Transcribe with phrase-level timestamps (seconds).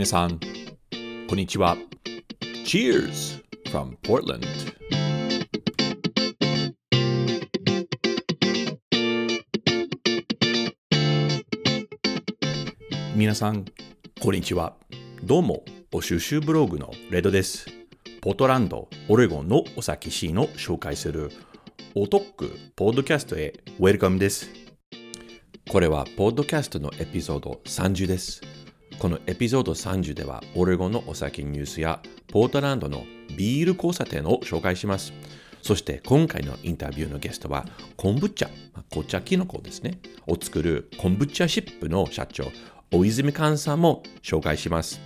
[0.00, 0.40] 皆さん、
[1.28, 1.76] こんにちは。
[2.64, 4.46] Cheers from Portland!
[13.14, 13.66] 皆さん、
[14.22, 14.74] こんにちは。
[15.22, 17.66] どうも、お収集ブログのレドです。
[18.22, 21.30] ポートランド、オレゴンのお酒シーンを紹介する
[21.94, 24.48] おトックポッドキャストへウェルカムです。
[25.68, 28.40] これはポッドキャストのエピソード30です。
[29.00, 35.14] このエピソード30では、オレゴンのお酒ニュースやポートランドのビール交差点を紹介します。
[35.62, 37.64] そして今回のインタビューのゲストは、
[37.96, 38.50] コンブチャ、
[38.90, 42.52] 紅茶キノコですね、を作るコンブチャシップの社長、
[42.92, 45.00] 大泉寛さんも紹介します。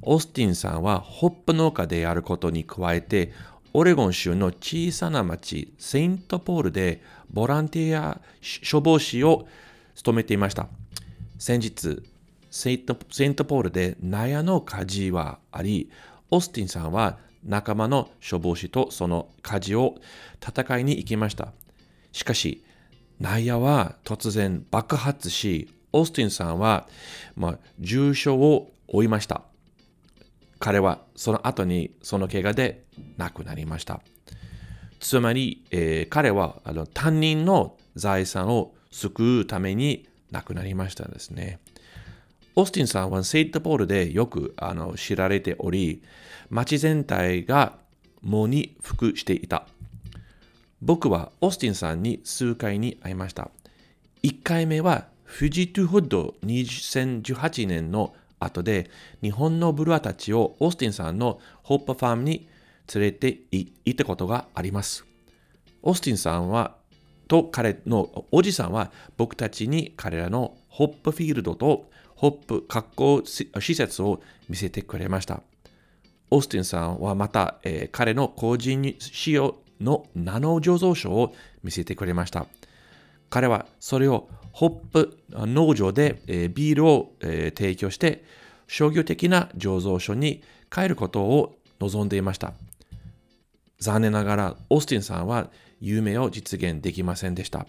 [0.03, 3.33] オースティンさんはホップ農家であることに加えて
[3.73, 7.01] オレゴン州の小さな町、セイントポールで
[7.31, 9.49] ボランティア消防士を
[9.95, 10.69] 務めていました。
[11.39, 12.03] 先日、
[12.51, 15.91] セイントポールで納屋の火事はあり、
[16.31, 19.97] オースティンさんは仲間の消防士とその火事を
[20.47, 21.53] 戦いに行きました。
[22.13, 22.65] しかし、
[23.21, 26.89] 納屋は突然爆発し、オースティンさんは、
[27.37, 29.43] まあ、重傷を負いました。
[30.59, 32.85] 彼はその後にその怪我で
[33.17, 34.01] 亡くなりました。
[35.01, 41.59] つまり、えー、彼はあの他人の財産を救うために亡くなりましたですね。
[42.57, 46.03] オースティンさんはセイトポールでよくあの知られており、
[46.49, 47.79] 街全体が
[48.23, 49.67] 喪に服していた。
[50.83, 53.51] 僕はオースティンさんに数回に会いました。
[54.23, 58.91] 1回目は富士トゥホッド2018年の後で
[59.23, 62.49] 日本のブルワたちをオースティンさんのホップファームに
[62.93, 65.05] 連れて行ったことがあります。
[65.83, 66.80] オースティンさんは
[67.31, 75.41] と彼のおじさんは僕たちに彼らのホップフィールドとホップ学校施設を見せてくれました。
[76.33, 81.33] オースティンさんはまた、えー、彼の個人仕様のナノ醸造所を
[81.63, 82.47] 見せてくれました。
[83.31, 88.25] 彼はそれをホップ農場で、えー、ビールを、えー、提供して
[88.67, 92.55] 商業的な醸造所に帰ることを望んでいました。
[93.79, 95.49] 残念ながらオースティンさんは
[95.81, 97.67] 夢を実現できませんでした。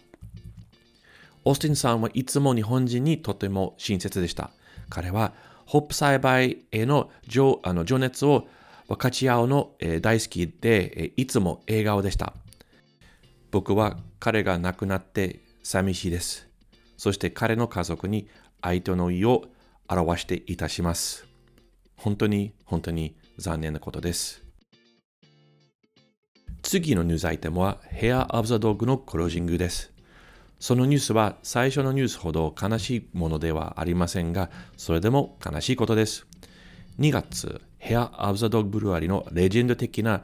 [1.43, 4.51] オースティンさんはいつも日本人にとても親切でした。
[4.89, 5.33] 彼は
[5.65, 8.47] ホップ栽培への情あの情熱を
[8.87, 12.33] 分かち合うの、え、大好きで、え、いつも笑顔でした。
[13.49, 16.47] 僕は彼が亡くなって寂しいです。
[16.97, 18.27] そして彼の家族に
[18.61, 19.45] 愛との意を
[19.87, 21.25] 表していたします。
[21.95, 24.50] 本当に本当に残念なことです。
[26.63, 29.91] 次のニュースアイテムは Hair of the Dog のクロージングです。
[30.59, 36.27] そのニュースは最初のニュースほど悲しいものではありませんが、それでも悲しいことです。
[36.99, 40.23] 2月、Hair of the Dog ブルワリのレジェンド的な、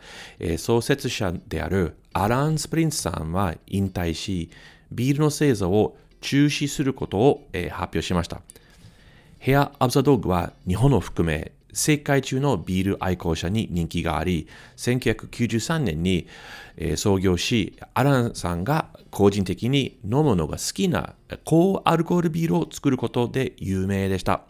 [0.57, 4.51] 創設者であるアラン・スプリンスさんは引退し、
[4.91, 8.41] ビールの製造を中止することを、発表しました。
[9.39, 14.47] ヘア・アブ・ザ・ドッグは日本を含め世界中のビール愛好者に人気があり、
[14.77, 16.27] 1993年に、
[16.75, 21.13] え、創業し、アランさんが個人的に飲むのが好きな
[21.45, 24.41] 高アルコールビールを作ることで有名でした。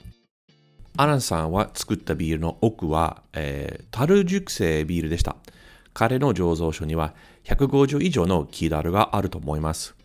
[0.95, 5.35] アランさんは作ったビールの多くは、えー、樽熟成ビールでした。
[5.93, 7.13] 彼の醸造所には
[7.43, 9.95] 150以上のキーダルがあると思います。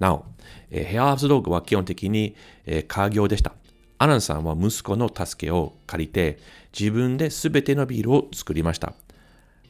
[0.00, 0.24] なお、
[0.70, 2.34] えー、ヘアハウスドッグは基本的に、
[2.66, 3.54] えー、家業でした。
[4.02, 6.40] アランさんは息子の助けを借りて
[6.76, 8.94] 自分で全てのビールを作りました。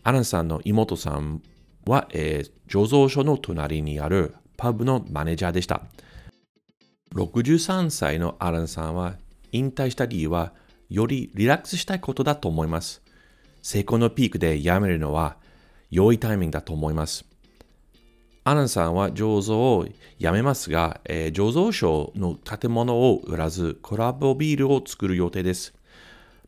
[0.05, 1.43] アランさんの妹さん
[1.84, 5.82] は、えー、醸造所の隣にあるパブのマネージャーでした。
[7.14, 9.17] 63歳のアランさんは
[9.50, 10.55] 引退した理由は、
[10.88, 13.02] よりリラックスしたいことだと思います。
[13.61, 15.37] 成功のピークで辞めるのは
[15.90, 17.26] 良いタイミングだと思います。
[18.44, 19.87] アランさんは醸造を
[20.19, 25.73] やめますが、えー、醸造所の建物を売らず、コラボビールを作る予定です。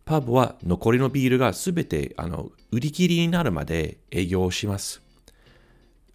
[0.05, 5.03] パブは残りのビールがすべてあの売り切りになるまで営業します。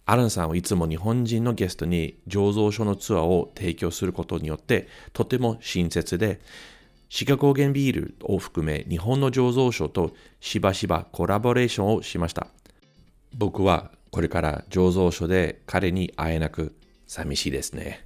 [0.06, 6.40] アランさんはいつも日本人のゲストに醸造所のツアーを提供することによってとても親切で
[7.08, 12.48] シカゴゲンビールを含め日本の醸造所としばしばコラボレーションをしました。
[13.34, 16.76] 僕はこれから醸造所で彼に会えなく
[17.06, 18.04] 寂しいですね。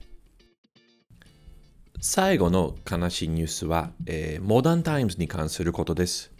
[2.01, 6.33] 最後の悲しいニュースは、えー、 Modern Times に関することです。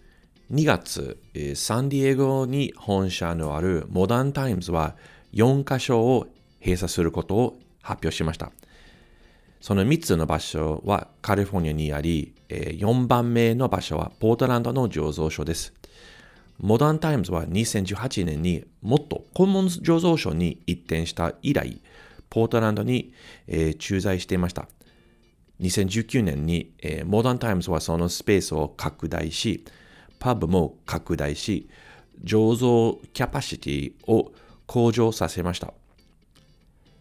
[0.53, 4.97] 2月、えー、サンディエゴに本社のある Modern Times は
[5.33, 6.27] 4カ所を
[6.61, 8.53] 閉鎖することを発表しました。
[9.61, 15.75] その3つの場所はカリフォルニアにあり、え4番目の場所はポートランドの醸造所です。
[16.59, 21.81] Modern Times は2018年にもっとコモンズ醸造所に移転した以来、
[22.31, 23.13] ポートランドに、
[23.47, 24.69] えー、駐在していました。
[25.61, 29.65] 2019年に、えー、 Modern Times はそのスペースを拡大し、
[30.19, 31.69] パブも拡大し、
[32.25, 34.33] 醸造キャパシティを
[34.67, 35.73] 向上させました。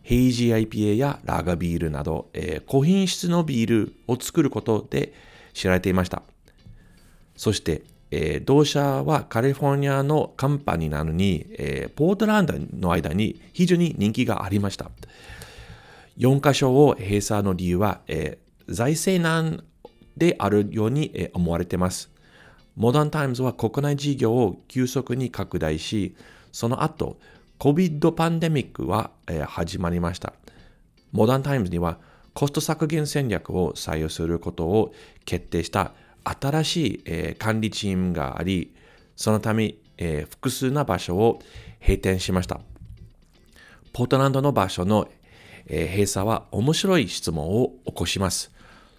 [0.01, 5.13] ヘイジー IPA やラガビールなど、えー、高品質のビールを作ることで
[5.53, 6.23] 知られていました。
[7.37, 7.83] そして、
[8.15, 14.91] えー、同社はカリフォルニアのカンパニーなのに、えー、ポートランドの間に非常に人気がありました。
[16.19, 19.63] 4カ所を閉鎖の理由は、えー、財政難
[20.15, 22.11] であるように、え、思われています。
[22.75, 26.15] Modern Times は国内事業を急速に拡大し、
[26.51, 27.17] その後、
[27.57, 30.33] COVID パンデミックは、え、始まりました。
[31.11, 31.97] Modern Times には
[32.33, 34.93] コスト削減戦略を採用することを
[35.25, 38.73] 決定した新しい、えー、管理チームがあり、
[39.15, 41.39] そのため、えー、複数の場所を
[41.79, 42.59] 閉店しました。
[43.91, 45.07] ポートランドの場所の、
[45.67, 48.51] えー、閉鎖は面白い質問を起こします。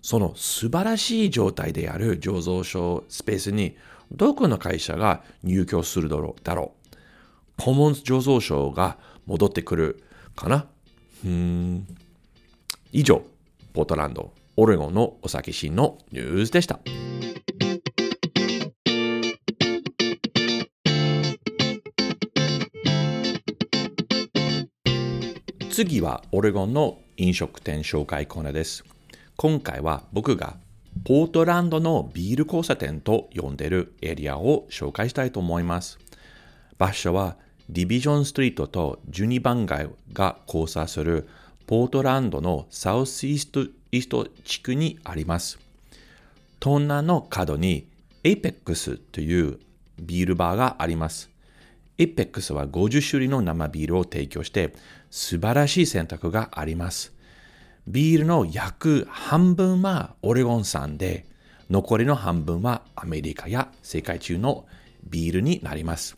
[0.03, 3.75] その素晴らしい状態である醸造所スペースに
[4.13, 6.97] どこの会社が入居するだろう
[7.57, 10.05] コモンズ醸造所が戻ってくる
[10.37, 10.67] かな？
[11.25, 11.87] うん。
[12.93, 13.23] 以上、
[13.73, 16.79] ポートランド、オレゴンのお酒シーンのニュースでした。
[25.73, 28.85] 次はオレゴンの飲食店紹介コーナーです。
[29.37, 30.57] 今回は僕が
[31.05, 35.99] ポートランドのビール交差点と呼んでるエリアを紹介したいと思います。
[36.79, 37.37] 場所は
[37.69, 41.27] ディビジョンストリートと12番街が交差する
[41.67, 45.61] ポートランドのサウスイーストイースト地区にあります。
[46.59, 47.87] トンナの角に
[48.25, 49.61] Apex という
[50.01, 51.31] ビールバーがあります。
[51.97, 54.75] Apex は50種類の生ビールを提供して
[55.11, 57.13] 素晴らしい選択があります。
[57.87, 61.27] ビールの約半分はオレゴン産で
[61.71, 64.67] 残りの半分はアメリカや世界中の
[65.05, 66.17] ビールになります。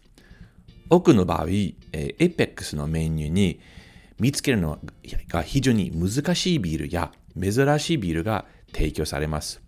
[0.88, 3.60] 多くの場合、 Apex のメニューに
[4.18, 4.78] 見つけるの
[5.28, 9.60] が非常に難しいビールや珍しいビールが提供されます。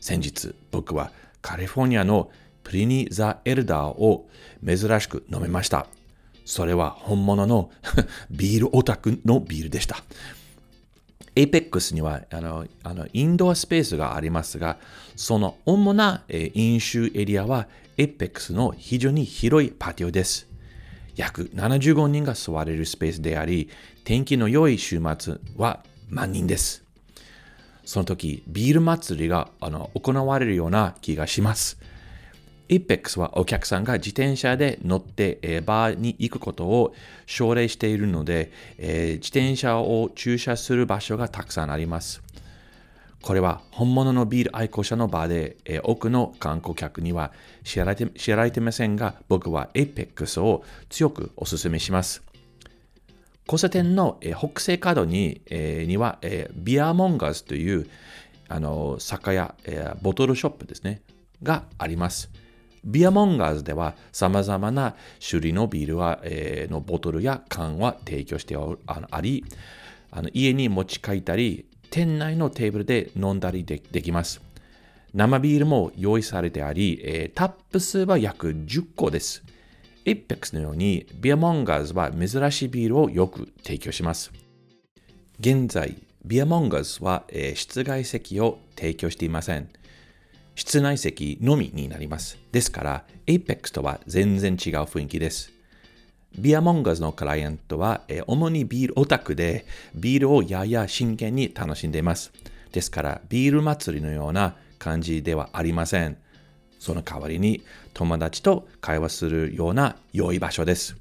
[0.00, 2.30] 先日、僕はカリフォルニアの
[2.62, 4.28] Pliny the Elder を
[4.64, 5.86] 珍しく飲めました。
[6.44, 7.70] それは本物の
[8.30, 10.02] ビールオタクのビールでした。
[11.34, 14.78] Apex にはあのあのインドアスペースがありますが、
[15.16, 20.46] その主な、え飲酒エリアは Apex の非常に広いパティオです。
[21.16, 23.68] 約75人が座れるスペースであり、
[24.04, 26.84] 天気の良い週末は満員です。
[27.92, 31.78] その時、ビール祭りがあの行われるような気がします。
[32.70, 36.94] Apex はお客さんが自転車で乗って、えー、バーに行くことを
[37.26, 42.22] 奨励しているので、えー、自転車を駐車する場所がたくさんあります。
[43.20, 47.30] これは本物のビール愛好者の場で、えー、多くの観光客には
[47.62, 52.22] 知られて知られてませんが、僕は Apex を強くお勧めします。
[53.52, 57.86] 交差点の、え、北西角に,、え、には、え、ビアモンガーズという
[58.48, 61.02] あの酒屋、えボトルショップですね、
[61.42, 62.30] があります。
[62.82, 64.94] ビアモンガーズでは様々な
[65.28, 69.44] 種類のビールは、えのボトルや缶は提供しておあのあり、
[70.10, 74.40] あの家に持ち帰ったり、店内のテーブルで飲んだりでできます。
[75.12, 79.44] 生ビールも用意されてあり、えータップ数は約10個です。
[80.04, 84.32] Apex のように、 BeerMongers は珍しいビールをよく提供します。
[85.38, 89.68] 現在、 BeerMongers は、えー室外席を提供していません。
[90.56, 92.36] 室内席のみになります。
[92.50, 95.52] ですから、 Apex とは全然違う雰囲気です。
[96.36, 102.32] BeerMongers のクライアントは、えー主にビールオタクで、ビールをやや真剣に楽しんでいます。
[102.72, 106.16] ですから、ビール祭りのような感じではありません。
[106.82, 107.62] その代わりに、
[107.94, 110.96] 友達と会話するような良い場所です。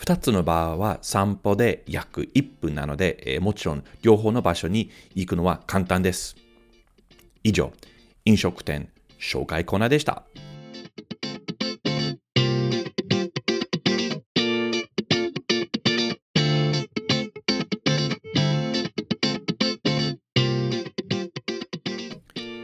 [0.00, 6.36] 2つのバーは散歩で約1分なので、えーもちろん両方の場所に行くのは簡単です。
[7.42, 7.72] 以上、
[8.26, 10.24] 飲食店紹介コーナーでした。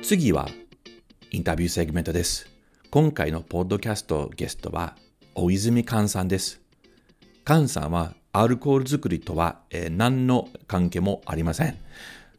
[0.02, 0.46] 次は
[1.32, 2.48] インタビューセグメントです。
[2.90, 4.96] 今回のポッドキャストゲストは
[5.36, 6.60] 大泉寛さんです。
[7.46, 11.78] 菅さんはアルコール作りとは、えー何の関係もありません。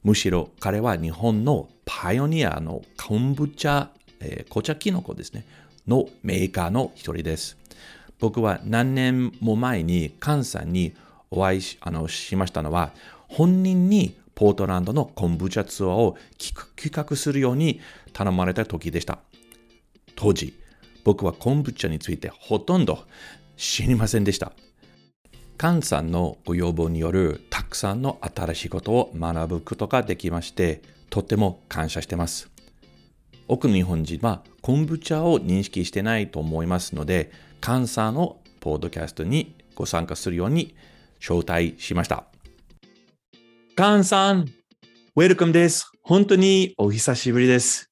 [0.04, 5.46] むしろ彼は日本のパイオニアの昆布茶、えー紅茶キノコですね、
[5.88, 7.58] のメーカーの一人です。
[8.20, 10.94] 僕は何年も前に菅さんに
[11.30, 12.92] お会いしあのしましたのは、
[13.30, 17.80] 本人にポートランドの昆布茶ツアーを企画するように
[18.12, 19.20] 頼まれた時でした。
[20.16, 20.60] 当時、
[21.04, 23.06] 僕は昆布茶についてほとんど
[23.56, 24.54] 知りませんでした。
[25.60, 30.82] 菅さんのご要望によるたくさんの新しいことを学ぶことができまして、
[31.12, 32.50] とても感謝してます。
[33.48, 37.32] 多くの日本人は昆布茶を認識してないと思いますので、
[37.64, 40.74] 菅さんのポッドキャストにご参加するように
[41.20, 42.31] 招待しました。
[43.78, 44.50] 菅さん、
[45.16, 45.90] ウェルカムです。
[46.02, 47.90] 本当にお久しぶりです。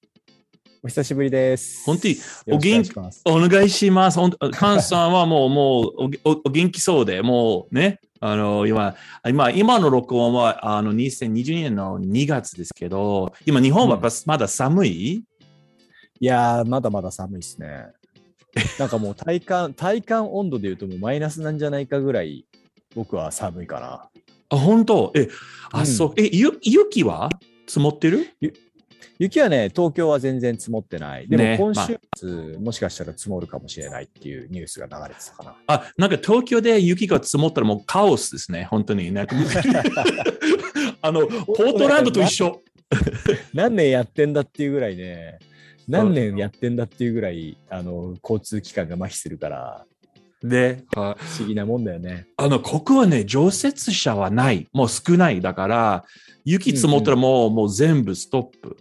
[0.84, 1.86] お久しぶりです。
[1.86, 2.16] 本当に
[2.48, 3.22] お願いします。
[3.26, 4.20] お願いします。
[4.20, 8.96] ほん菅さんはもう、 もうおお、お元気そうで、もうね、あの、今、
[9.26, 15.24] 今、今の録音は、あの、2022年の2月ですけど、今、日本はまだ寒い、い
[16.20, 17.88] やー、まだまだ寒いですね。
[18.78, 22.46] なんかもう体感、体感温度で言うともうマイナスなんじゃないかぐらい、
[22.96, 24.10] 僕は寒いかな。
[24.50, 25.12] あ、本当？
[25.16, 25.30] え、
[25.72, 26.14] あ、うんそう。
[26.18, 27.30] え、ゆ雪は？
[27.68, 28.28] 積もってる？
[29.20, 31.28] 雪はね、東京は全然積もってない。
[31.28, 35.56] でねも今週末、もしかしたら積もるかもしれないっていうニュースが流れてたかな。
[35.68, 39.12] あ、なんか東京で雪が積もったらもうカオスですね、本当に。
[39.12, 39.36] なんか
[41.02, 42.62] あの、ポートランドと一緒。
[43.54, 45.40] 何年やってんだっていうぐらいね、
[45.88, 49.86] 何年やってんだっていうぐらい、あの、交通機関が麻痺するから、
[50.44, 52.28] で、は不思議なもんだよね。
[52.38, 54.68] あの、ここはね、除雪車はない。
[54.72, 55.42] もう少ない。
[55.42, 56.06] だから、
[56.46, 58.78] 雪積もったらもう、もう全部ストップ。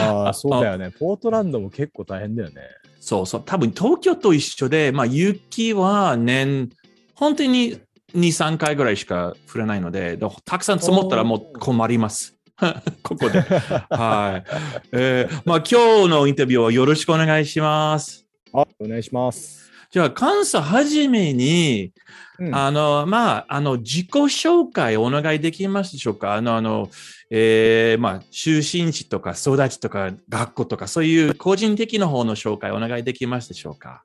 [0.00, 0.90] ああ、 そうだよね。
[0.90, 2.62] ポートランドも結構大変だよね。
[3.00, 3.42] そうそう。
[3.44, 6.70] 多分東京と一緒で、まあ雪は年、
[7.14, 7.78] 本当に
[8.14, 12.36] 2、3回ぐらいしか降らないので、だたくさん積もったらもう困ります。
[13.02, 13.40] ここで。
[13.90, 14.50] はい。
[14.92, 18.24] えーまあ今日のインタビューはよろしくお願いします。
[18.52, 19.71] あ、お願いします。
[19.92, 21.92] じゃあ、監査はじめに、
[22.38, 22.54] うん。
[22.54, 26.32] あの、まあ、あの、自己紹介お願いできますでしょうか？
[26.32, 26.88] あの、あの、
[27.28, 34.02] えーまあ、出身地とか育ちとか学校とか、そういう個人的な方の紹介お願いできますでしょうか？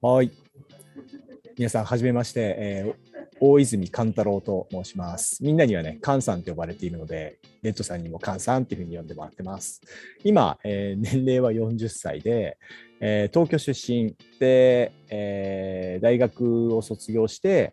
[0.00, 0.30] はい。
[1.58, 3.07] 皆さん、はじめまして、えー
[3.40, 5.42] 大泉勘太郎と申します。
[5.42, 9.80] みんなにはね、菅さんと呼ばれているので、レッドさんにも菅さんっていうふうに呼んでもらってます。
[10.24, 12.58] 今、えー年齢は40歳で、
[13.00, 17.72] えー東京出身で、えー大学を卒業して、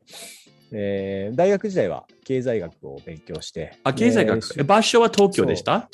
[0.71, 4.55] えー大学時代は経済学を勉強して、あ、経済学？
[4.55, 5.89] でえ場所は東京でした？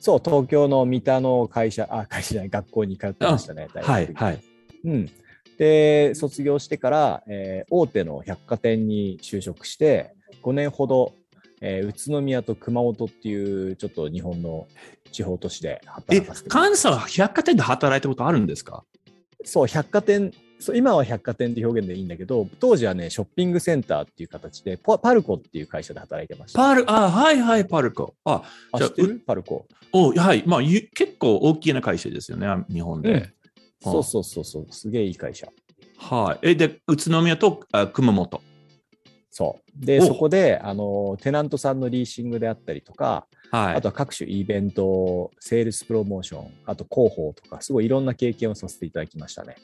[0.00, 3.68] そう、東京の三田の会社、あ、会社じゃない、学校に通ってましたね。
[3.74, 4.40] 大学はい、はい。
[4.84, 5.10] うん。
[5.60, 11.12] で、卒業してから、えー大手の百貨店に就職して、5年ほど、
[11.60, 14.66] えー宇都宮と熊本っていう、ちょっと日本の
[15.12, 18.84] 地方都市でえ働かせて、もらいま関西は百貨店で働いたことあるんですか？
[19.44, 26.58] すそう、百貨店、そう今は百貨店って表現でいいんだけど、当時はね、ショッピングセンターっていう形で、パパルコっていう会社で働いてました。
[26.58, 28.14] パル、あ、はい、はい、パルコ。
[28.24, 29.22] あ、あ、じゃあ知ってる？
[29.26, 29.66] パルコ。
[29.92, 30.42] おはい。
[30.46, 33.12] まあ、ゆ結構大きな会社ですよね、日本で。
[33.12, 33.32] うん
[33.82, 35.48] そうそうそうそう、すげえいい会社。
[35.96, 36.50] はい。
[36.50, 38.42] え、で、宇都宮とあ熊本。
[39.30, 39.86] そう。
[39.86, 43.74] で、おそこで、あの、テナントさんのリーシングであったりとか、はい。
[43.76, 49.56] あとは各種イベント、セールスプロモーション、あと広報とか、すごいいろんな経験をさせていただきましたね。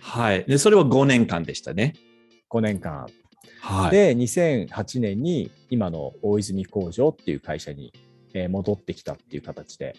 [0.00, 0.44] はい。
[0.44, 1.94] で、それは5年間でしたね。
[2.50, 3.06] 5年間。
[3.60, 3.90] はい。
[3.90, 7.92] で、2008年に今の大泉工場っていう会社に
[8.34, 9.94] えー戻ってきたっていう形で、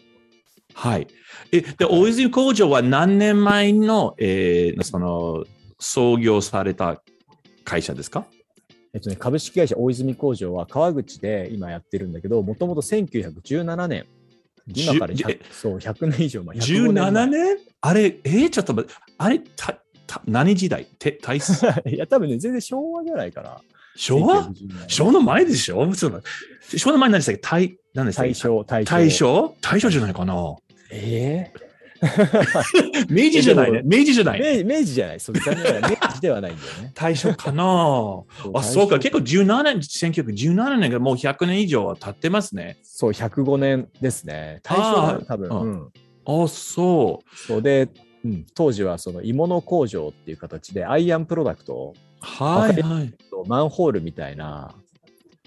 [0.73, 1.07] はい。
[1.51, 5.45] え、で、大泉工場は何年前の、えーその、
[5.79, 7.01] 創業された
[7.65, 8.25] 会社ですか？
[8.93, 14.05] えっとね、株式会社大泉工場は川口で今やってるんだけど、もともと1917年、
[14.67, 17.57] 今からじゅ100そう100年以上前、105 17前年？
[17.81, 20.85] あれ、えーちょっと待って、あれ、たた何時代？
[20.99, 21.37] て大
[21.91, 23.59] いや、多分ね、全然昭和じゃないかな。
[23.95, 24.83] 昭和？1917年。
[24.87, 25.93] 昭和の前でしょ？
[25.93, 27.41] 昭和の前何でしたっけ？
[27.41, 28.33] 大何でしたっけ？
[28.85, 29.55] 大正？
[29.61, 30.55] 大正じゃないかな
[30.93, 31.51] え
[33.09, 33.81] 明治じゃないね。
[33.83, 34.63] 明治じゃなーい。
[34.63, 35.19] 明明治じゃない。
[35.19, 36.91] そう残念ながら明治ではないんだよね。
[36.95, 37.63] 大正かな
[38.53, 38.99] あ、そうか。
[38.99, 42.77] 結構17年、1917年がもう100年以上は経ってますね。
[42.83, 44.59] そう、105年ですね。
[44.63, 45.49] 大正多分。
[45.49, 45.65] うんう
[46.41, 46.43] ん。
[46.43, 47.37] あ、そう。
[47.47, 47.89] そうで、
[48.25, 53.13] うん、当時はその鋳物工場っていう形でアイアンプロダクトはいはい。
[53.47, 54.73] マンホールみたいな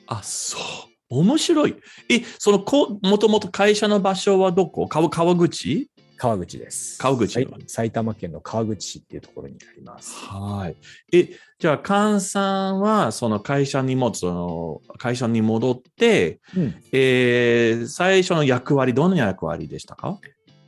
[0.06, 0.95] あ、そう。
[1.08, 1.76] 面白い。
[2.08, 4.88] え、そのこ、もともと会社の場所はどこ？
[4.88, 5.90] 川川口？
[6.18, 6.98] 川口です。
[6.98, 10.14] 川口埼埼玉県の川口市っていうところにあります。
[10.14, 10.76] はい。
[11.12, 20.18] え、じゃあ、菅さんは、その会社にも、その、会社に戻って、うん、えー最初の役割、どんな役割でしたか？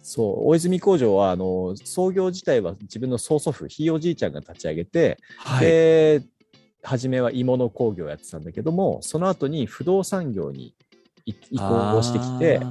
[0.03, 5.67] そう大泉工場はあの創業自体は自分の曽祖父ひいおじいちゃんが立ち上げて、はい。
[5.67, 6.23] で
[6.89, 10.75] 初めは鋳物工業をやってたんだけどもその後に不動産業に
[11.27, 12.67] い移行をしてきて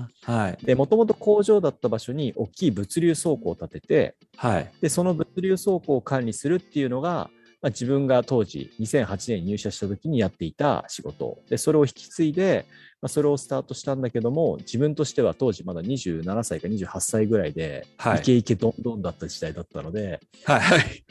[0.76, 4.70] もともと工場だった場所に大きい物流倉庫を建ててはい。
[4.82, 7.30] でその物流倉庫を管理するっていうのが、
[7.62, 12.66] まあ、自分が当時2008年に入社した時にやっていた仕事でそれを引き継いで、
[13.02, 20.60] まあ、それをスタートしたんだけども自分としては当時まだ27歳か28歳ぐらいで、はいイケイケどんどんだった時代だったのではい。
[20.60, 21.04] はい。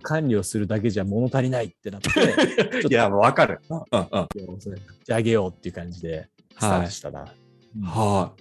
[0.00, 2.10] 管理をするだけじゃ物足りないってなって
[2.88, 3.60] いや、わかる。
[3.68, 4.60] うんうん。
[4.60, 7.22] それ立ち上げようっていう感じでスタートしたな。
[7.22, 7.26] うん
[7.82, 8.32] は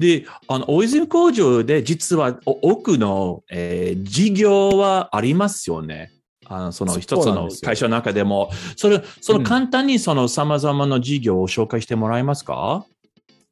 [0.00, 0.02] い。
[0.02, 6.12] で、あの、大泉工場で実はお多くの、えー事業はありますよね。
[6.46, 12.84] あのその一つの会社の中でも、それ、そうんの簡単にその様々な事業を紹介してもらえますか、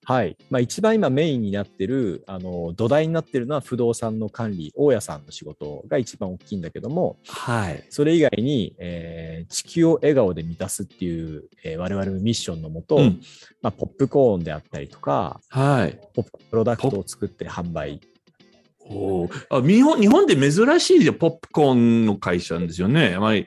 [0.08, 0.38] はい。
[0.48, 7.84] まあ、一番今メインになってる、あの、土台になってるのは不動産の管理、大家さんの仕事が一番大きいんだけども、はい。
[7.90, 13.20] それ以外に、えー地球を笑顔で満たすっていう、えー我々のミッションのもと、うん
[13.60, 16.00] まあ、ポップコーンであったりとか、はい。
[16.14, 18.00] ポッププロダクトを作って販売。
[18.90, 23.14] おーあ日本日本で珍しいじゃんポップコーンの会社なんですよね。
[23.16, 23.46] あまり。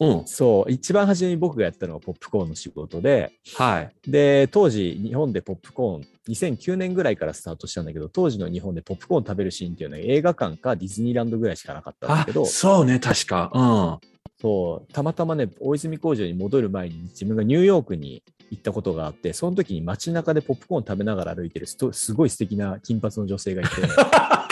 [0.00, 0.26] うん。
[0.26, 4.10] そう、一番初めに僕がやったのがポップコーンの仕事で、はい。
[4.10, 14.00] で、当時日本でポップコーン、2009年ぐらいからスタートしたんだけど、当時の日本でポップコーン食べるシーンっていうのは映画館かディズニーランドぐらいしかなかったんだあけど、そうね、確か。
[14.40, 23.70] そう、たまたまね、大泉工場に戻る前に自分がニューヨークに行ったことがあって、その時に街中でポップコーン食べながら歩いてるすごい素敵な金髪の女性がいて、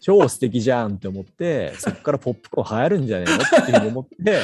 [0.00, 4.40] 超素敵じゃんって思って、 そこからポップコーン流行るんじゃねえのっていう思って、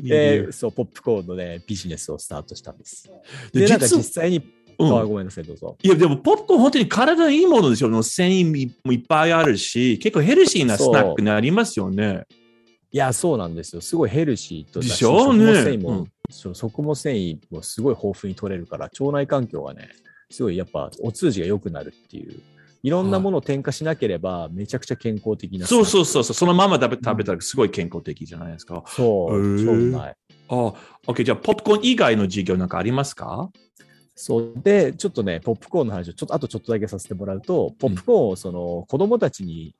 [0.08, 3.10] で、そう、ポップコーンのね、ビジネスをスタートしたんです。
[3.52, 5.76] でで、なんか実実際に、うんあごめんなさい、どうぞ。
[5.82, 7.88] いや、でもポップコーン本当に体にいいものですよ。
[7.88, 12.24] もう繊維もいっぱいあるし、結構ヘルシーなスナックになりますよね。
[12.92, 13.82] いや、そうなんですよ。
[13.82, 19.88] すごいヘルシーとだでしょね食物繊維も、うん食物繊維もすごい豊富に取れるから、腸内環境がね、
[20.30, 22.40] すごいやっぱお通じが良くなるっていう。
[22.82, 25.66] いろんなものを添加しなければ、めちゃくちゃ健康的な。
[25.66, 28.84] そうそうそうそう、そのまま食べ食べたらすごい健康的じゃないですか。
[28.86, 29.34] そう。
[29.34, 30.16] へー超うまい。
[30.48, 30.74] あ、
[31.06, 31.24] OK。
[31.24, 33.50] じゃあ、ポップコーン以外の授業なんかありますか？
[34.14, 34.52] そう。
[34.62, 39.74] で、ちょっとね、ポップコーンの話をちょっと、あとちょっとだけさせてもらうと、ポップコーンをその子供たちに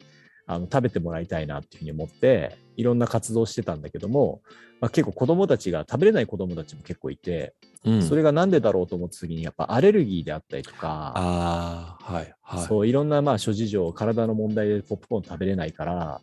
[0.46, 4.40] あの食べてもらいたいなっていうふうに思って、いろんな活動をしてたんだけども、
[4.80, 8.02] まあ、結構子供たちが食べれない子供たちも結構いて、うん。
[8.02, 12.66] それがなんでだろうと思った時に、やっぱアレルギーであったりとか、ああ、はい、はい。
[12.66, 16.22] そういろんなまあ諸事情、体の問題でポップコーン食べれないから、だ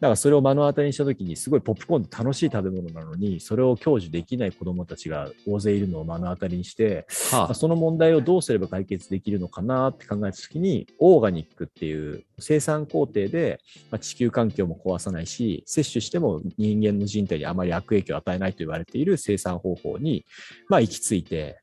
[0.00, 20.24] からそれを目の当たりにしたときに、すごいポップコーンって楽しい食べ物なのに、それを享受できない子どもたちが大勢いるのを目の当たりにして、まはあその問題をどうすれば解決できるのかなって考えたときに、オーガニックっていう生産工程で、まあ、地球環境も壊さないし、摂取しても人間の人体にあまり悪影響を与えないと言われている生産方法に、
[20.68, 21.60] まあ、行き着いて、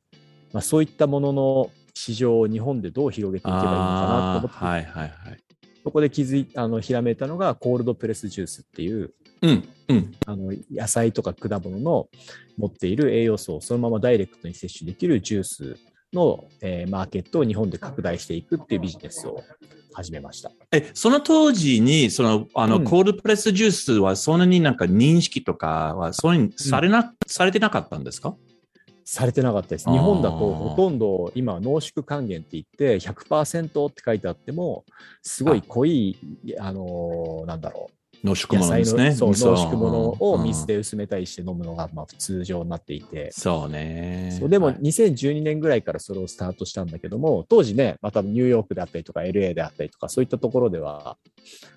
[0.54, 5.38] まあ、そういったものの市場を日本でどう広げていけばいいのかなと思って、はい、はい、はい。
[5.84, 10.16] そこで気づいあのひらめいたのがコールドプレスジュースっていううん、うん。
[10.26, 12.08] あの野菜とか果物の
[12.58, 15.78] 持っている栄養素をそのままダイレクトに摂取できるジュース
[16.14, 19.44] の、えーマーケットを日本で拡大していくっていうビジネスを
[19.94, 20.52] 始めました。
[20.72, 22.84] え、その当時に、その、あの、うん。
[22.86, 28.36] コールドプレスジュースはそんなになんか認識とかは、そういうにされな、されてなかったんですか？
[29.04, 29.90] されてなかったです。
[29.90, 34.86] 日本だとほとんど今濃縮還元って言って100%って書いてあっても
[35.22, 36.18] すごい濃い
[36.60, 37.90] あのーなんだろ
[38.24, 39.14] 濃う縮物ですね。
[39.14, 43.32] そう濃縮物をうん水で薄めたりして飲むのがまあ普通常になっていて。
[43.32, 44.36] そうね。
[44.40, 51.18] そうでもはい2012年ぐらいからそれをスタートしたんだけども当時ねまたニューヨークであったりとか LA であったりとかそういったところでは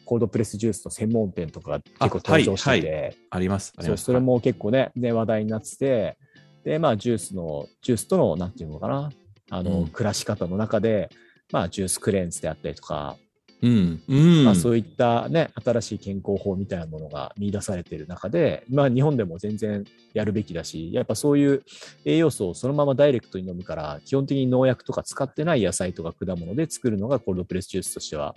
[0.04, 3.72] コールドプレスジュースの専門店とかが結構登場していて、あります。
[3.76, 4.04] あります。
[4.04, 6.18] それも結構ねね話題になってて
[6.64, 9.10] でまあジュースのジュースとのなんていうのかな
[9.50, 11.10] あの、うん暮らし方の中で
[11.52, 13.16] まあジュースクレンズであったりとか、
[13.62, 14.02] うん。
[14.08, 14.44] うん。
[14.44, 21.62] まあ、そういったね新しい健康法みたいなものが見出されている中でまあ日本でも全然やるべきだしやっぱそういう
[22.04, 28.34] 栄養素をそのままダイレクトに飲むから基本的に農薬とか使ってない野菜とか果物で作るのがコールドプレスジュースとしては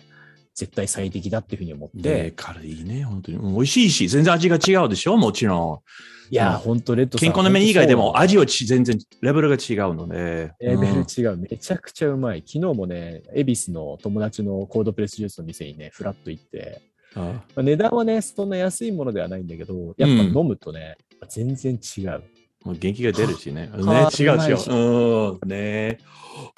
[0.57, 3.37] 絶対最適だっていうふうに思って、で、軽いね、本当に。
[3.37, 5.83] うん美味しいし、全然味が違うでしょ、もちろ
[6.31, 10.51] いや、うん本当レッド健康の面以外でも味はち全然レベルが違うので。
[10.59, 12.39] レベルうん違う、めちゃくちゃうまい。
[12.39, 16.81] 昨日もね、恵比寿の友達のコールドプレスジュースの店にね、フラッと行って、
[17.13, 20.97] あまあ値段はね、そんな安いものではないんだけど、やっぱ飲むとね、
[21.29, 22.23] 全然違う。
[22.63, 23.67] もう元気が出るしね。
[23.67, 25.37] ねは、違う違う。
[25.41, 25.47] うん。
[25.47, 25.99] ね。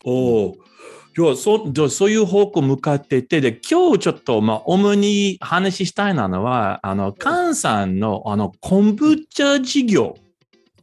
[0.06, 0.58] おお。
[1.16, 10.18] 今日はそそういう方向向かってて、で、今日ちょっと、まあ、主に話したいなのは、あの、カンさんの、あの、コンブチャ事業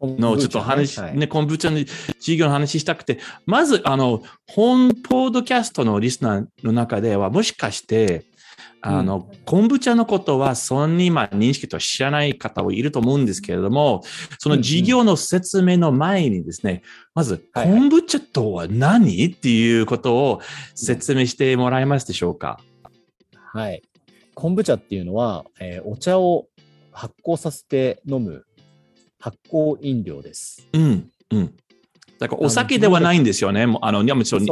[0.03, 1.17] のちょっと話、はい。
[1.17, 1.79] ね、コンブチャの
[2.19, 8.25] 事業の話したくて、まず、あの、本ポッドキャストのリスナーの中では、もしかして、
[8.81, 14.03] あの、コンブチャのことは、そんなにまあ認識と知らない方もいると思うんですけれども、
[14.39, 16.83] その事業の説明の前にですね、
[17.15, 19.27] まず、コはいはいンブチャとは何？
[19.27, 20.41] っていうことを
[20.75, 22.61] 説明してもらえますでしょうか？
[23.53, 23.83] はい。
[24.35, 26.47] 昆布茶っていうのは、えーお茶を
[26.93, 28.45] 発酵させて飲む
[29.19, 30.67] 発酵飲料です。
[30.73, 31.55] うん、うん。
[32.19, 33.67] だから、お酒ではないんですよね。
[33.67, 34.47] もうあの、いや、もちろん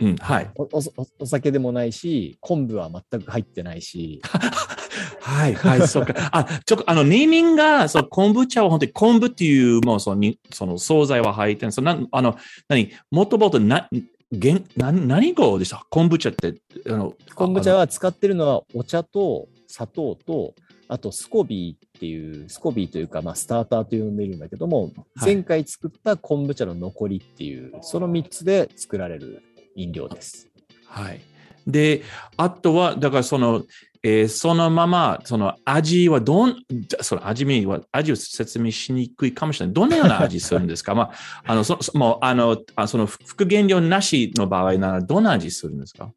[0.00, 0.50] うん、はい。
[0.56, 4.20] おおおお酒でもないし、昆布は全く入ってないし、
[5.20, 6.14] はい、はい、そうか。
[6.32, 11.72] あ、ちょっと、あの、ネーミングが、そう、昆布茶は本当に昆布っていう、もう、その、にその、惣菜は入ってる。
[11.72, 12.36] その、なんあの、
[12.68, 13.88] 何、もともと、な、
[14.32, 15.84] げん、な、何語でした？
[15.90, 16.54] 昆布茶って、
[16.86, 20.54] あの、昆布茶は、は使ってるのはお茶と砂糖と、
[20.88, 29.42] あとスコビーっていう、スコビーというか、まあ、スターターと呼んでいるんだけども、はい前回作った昆布茶の残りっていう、その3つで作られる
[29.82, 30.48] 飲料です。
[30.86, 31.20] はい。
[31.66, 32.02] で、
[32.36, 33.62] あとは、だから、その、
[34.02, 39.74] えーそのまま、その味はどん、じゃその味見は、味を説明しにくいかもしれない。
[39.74, 40.94] どんなような味するんですか？
[40.96, 41.12] まあ、
[41.44, 46.12] あの、そそもう、あの、あその副原料なしの場合なら、どんな味するんですか？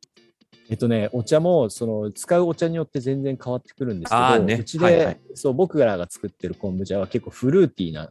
[0.69, 8.09] えっとね、お茶もその使うお茶によって全然変わってくるんですけど、ねうちで、はいはいそう僕らが作ってる昆布茶は結構フルーティーな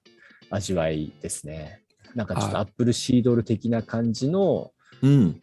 [0.50, 1.80] 味わいですね。
[2.14, 5.42] なんかちょっとはアップルシードル的な感じのうん。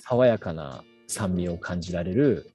[0.00, 2.50] 爽やかな酸味を感じられる。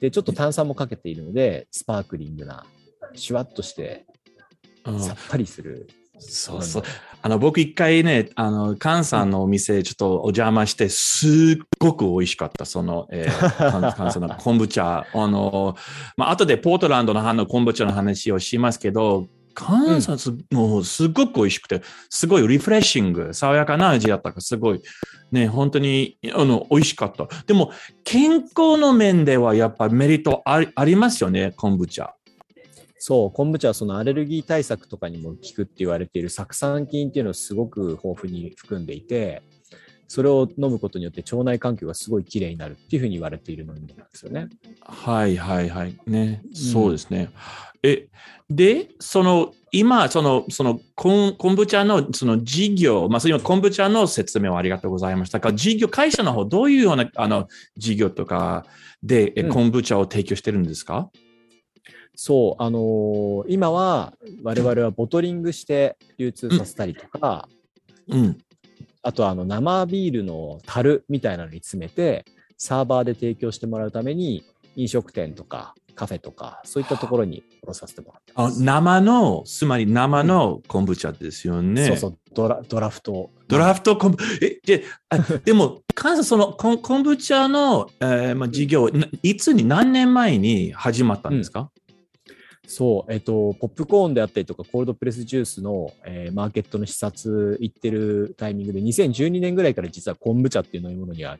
[0.00, 2.66] で、ちょっと炭酸もかけているので、スパークリングな、
[3.14, 4.06] シュワッとして、
[4.84, 5.88] うんさっぱりする。
[6.18, 6.82] そうそう。
[7.20, 12.64] あの、僕一回ね、あの、カンさんのお店ちょっとお邪魔して、すっごく美味しかった。
[12.64, 15.06] その、えー、カンカンさんの昆布茶。
[15.12, 15.76] あの、
[16.16, 24.82] まあ、後でポートランドのあの昆布茶の話をしますけど、カンさんす、もうすっごく美味しくて、すごいリフレッシング、爽やかな味だったから、すごい、
[25.30, 27.28] ね、本当に、あの、美味しかった。
[27.46, 27.72] でも、
[28.04, 32.14] 健康の面ではやっぱメリットありありますよね、昆布茶。
[32.98, 39.42] そう、昆布茶はそのアレルギー対策とかにも効くって言われている酢酸菌っていうのをすごく豊富に含んでいて、
[40.06, 44.48] それを飲むことによって腸内環境がすごいきれいになるっていうふうに言われている飲み物なんですよね。
[44.82, 45.98] はいはいはい。
[46.06, 47.30] ね、そうですね。
[47.82, 48.08] え、
[48.48, 55.40] で、その、今、その、その、昆昆布茶の、その事業、まあ、今、昆布茶の説明をありがとうございました。
[55.40, 58.66] が、事業、会社の方、どういうような、あの、事業とか
[59.02, 59.50] で、えうん。
[59.50, 61.10] 昆布茶を提供してるんですか、
[62.14, 67.48] そう、あのー今は我々はボトリングして流通させたりとか、
[68.08, 68.38] うん。
[69.02, 72.24] あとはあの生ビールの樽みたいなのに詰めて、
[72.56, 74.44] サーバーで提供してもらうために、
[74.76, 78.62] 飲食店とかカフェとか、そういったところに卸させてもらってあます。
[78.62, 81.86] 生の、つまり生の昆布茶ですよね。
[81.86, 83.30] そうそうドラ、ドラフト。
[83.48, 91.70] ドラフト昆布、え、で、あ でも、関西その昆昆布茶の、えーまあ、事業、ないつに、何年前に始まったんですか、
[92.66, 101.38] そう、えっと、ポップコーンであったりとか、コールドプレスジュースの、えーマーケットの視察行ってるタイミングで、2012年ぐらいから実は昆布茶っていう飲み物には、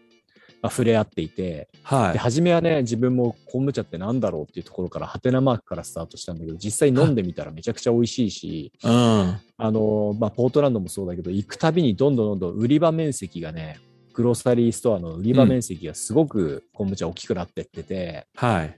[0.63, 8.91] まあ、触れ合っていて、はで初めはね、自分も昆布茶ってなんだろうっていうところから、ハテナマークからスタートしたんだけど、実際飲んでみたらめちゃくちゃ美味しいし、うん。
[8.91, 13.81] あの、まあ、ポートランドもそうだけど、行くたびにどんどんどんどん売り場面積がね、
[14.15, 18.77] グロッサリーストアの売り場面積がすごく昆布茶大きくなってってて、はい。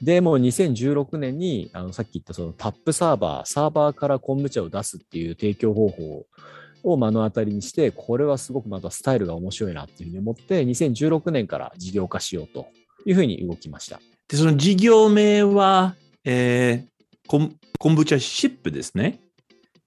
[0.00, 6.26] で、もう2016年に、あの、さっき言ったそのタップサーバー、サーバーから昆布茶を出すっていう提供方法を
[6.96, 12.68] 目の当たりにして、これはすごくまたスタイルが面白いなっていうふうに思って、2016年から事業化しようと
[13.04, 14.00] いうふうに動きました。
[14.28, 19.20] で、その事業名は、えー、コン昆布茶シップですね。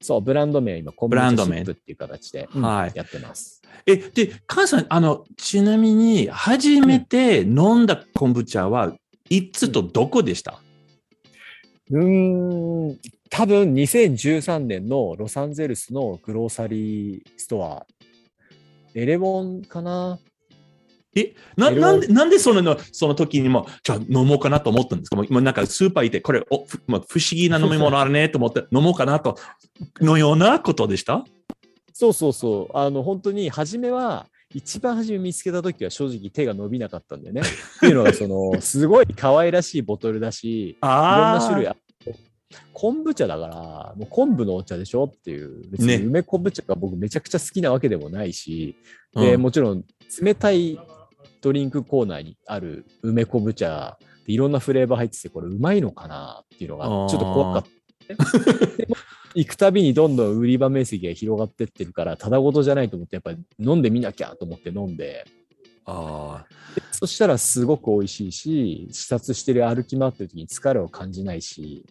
[0.01, 3.61] そう、ブランド名は今、昆布ブランド名茶シップっていう形で、うんはいやってます。
[3.85, 8.93] え、で、母さん、あの、ちなみに、初めて飲んだ昆布茶は
[9.29, 10.61] いつとどこでした、
[11.91, 12.99] うーん、
[13.29, 17.85] 多分2013年のロサンゼルスのグローサリーストア、
[18.93, 20.19] エレボンかな？
[21.57, 25.15] なエロなんで、なんでそのの、その時にも、じゃあ飲もうかなと思ったんですか？
[25.15, 29.35] もう今なんかスーパー行って、これ、おふまあ、不思議な飲み物あるねと思って、飲もうかなと、
[29.99, 31.25] のようなことでした？
[31.93, 32.77] そうそうそう。
[32.77, 37.41] あの、本当に、初めは、一番初め見つけた時は正直手が伸びなかったんだよね。
[37.41, 41.75] っていうのが、その、 すごい可愛らしいボトルだし、いろんな種類あ
[42.73, 45.95] 昆布茶だから、もう昆布のお茶でしょっていう、別にね。
[45.97, 48.75] 梅昆布茶が僕めちゃくちゃ好きなわけでもないし、
[49.13, 49.41] で、うん。
[49.41, 49.83] もちろん
[50.19, 50.79] 冷たい
[51.41, 57.69] ドリンクコーナーにある梅昆布茶でいろんなフレーバー入ってて、これうまいのかなっていうのがちょっと怖かった。
[59.35, 65.25] 行くたびにどんどん売り場面積が広がってってるから、ただごとじゃないと思って、やっぱり飲んでみなきゃと思って飲んで、
[65.85, 71.83] あでそしたらすごく美味しいし、視察してる歩き回ってる時に疲れを感じないし、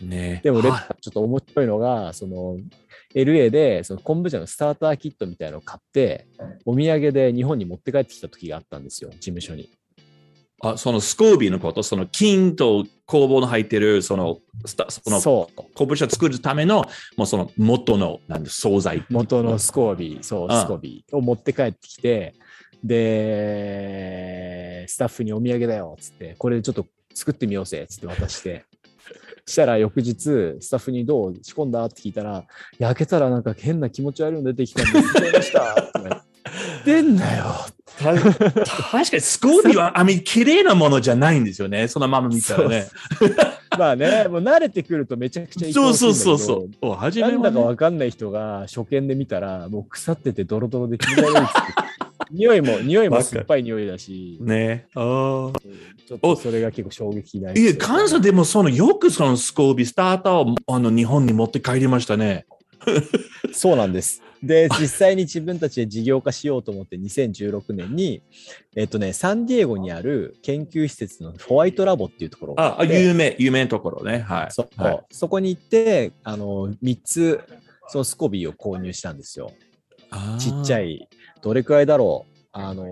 [0.00, 0.40] ーね。
[0.42, 2.58] でもレッちょっと面白いのが、その
[3.14, 6.26] LA でその昆布茶のスターターキットみたいなのを買って、
[6.64, 9.70] お土産で日本に持って帰ってきた時があったんですよ、事務所に。
[10.62, 15.62] あそのスコービーのこと、その金と工房の入ってる、その、スタそのそう。
[15.74, 19.04] 昆布茶作るための、もうその元の、なんで、惣菜。
[19.10, 22.34] 元のスコービー、そう、スコービーを持って帰ってきて、
[22.82, 28.64] で、スタッフにお土産だよ、つって、これちょっと作ってみようぜ、つって渡して。
[29.48, 31.84] したら翌日、スタッフにどう仕込んだ？
[31.84, 32.44] って聞いたら、
[32.78, 36.25] 焼けたらなんか変な気持ち悪いの出てきたんで、作りました
[36.92, 37.44] ってんなよ
[37.98, 41.88] た確かにスコービーはあまり綺麗なものじゃないんですよね。
[41.88, 42.86] そのまま見たらね。
[43.78, 46.70] まあね、もう慣れてくるとめちゃくちゃいいそうそうそうそう。
[46.82, 51.86] お初めなんだかわかんない人が初見で見たら、もう腐っててドロドロで気持ち悪いっつって。
[52.30, 54.86] 匂いも、匂いも酸っぱい匂いだし、ね。
[54.94, 55.52] あー
[56.08, 62.46] ちょっとそれが結構衝撃ないえ、関西でもその、よくそのスコービー、スターターをあの日本に持って帰りましたね。
[63.52, 64.22] そうなんです。
[64.42, 68.22] で、実際に自分たちで事業化しようと思って2016年に、
[68.74, 74.20] えっとね、サンディエゴにある研究施設のホワイトラボっていうところがあ、あ有名、有名なところね。
[74.20, 74.50] はい。
[74.50, 77.40] そうはい、そこに行って、あの、3つ、
[77.88, 79.52] そのスコビーを購入したんですよ。
[80.38, 80.92] ちっちゃい。
[80.92, 81.08] い、
[81.42, 82.86] どれくらいだろうあの、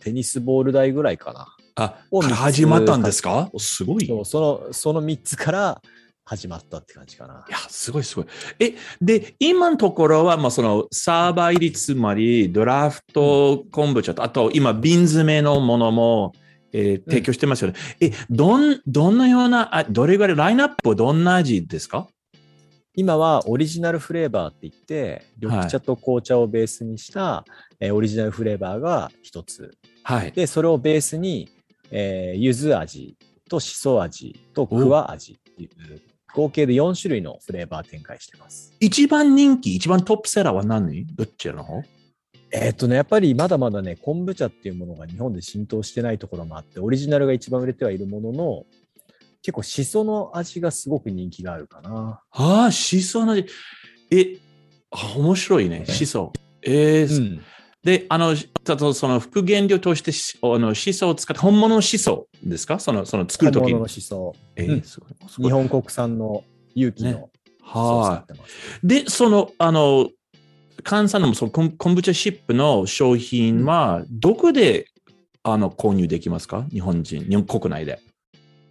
[0.00, 1.46] テニスボール台ぐらいかな。
[1.76, 3.48] あ、をから始まったんですか？
[3.52, 4.06] おすごい。
[4.24, 5.82] その、その3つから
[6.24, 7.44] 始まったって感じかな。
[7.48, 8.26] いや、すごいすごい。
[8.60, 16.32] え、で、今のところは、まあ、その、サーバー入り、つまり、ドラフト昆布茶と、あと、今、瓶詰めのものも、
[16.72, 17.76] えー提供してますよね。
[18.00, 22.08] え、どん、どんなような、あ、どれぐらい、ラインナップはどんな味ですか？
[22.94, 27.44] 今はオリジナルフレーバーって言って、緑茶と紅茶をベースにした、
[27.80, 29.70] えーオリジナルフレーバーが一つ。
[30.02, 30.32] はい。
[30.32, 31.48] で、それをベースに、
[31.90, 33.16] えー、柚子味
[33.48, 36.00] としそ味と桑味っていう、
[36.34, 38.74] 合計で4種類のフレーバー展開してます。
[38.80, 41.06] 一番人気、一番トップセラーは何？
[41.14, 41.82] どっちの方？
[42.54, 48.64] えーっとね、やっぱりまだまだね、昆布茶っていうものが日本で浸透してないところもあって、オリジナルが一番売れてはいるものの、
[49.42, 52.22] 結構しその味がすごく人気があるかな。
[52.30, 53.46] ああ、しその味。
[54.10, 54.36] え、
[54.90, 56.32] あ面白いね、しそ。
[56.62, 57.42] えーうん
[57.84, 62.78] で、あの、ちょっとその副原料としてし、あの、しそを使って、本物のしそですか？
[62.78, 63.88] その、その作るときに本物の。
[63.88, 64.34] しそ。
[64.56, 67.28] うんえーすごいすごい日本国産の有機のね
[67.60, 68.24] は。
[68.84, 68.86] い。
[68.86, 70.10] で、その、あの、
[70.84, 74.86] 関西のその昆昆布茶シップの商品は、どこで、
[75.42, 76.64] あの、購入できますか？
[76.70, 77.98] 日本人、日本国内で。